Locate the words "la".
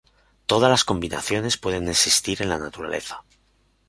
2.49-2.57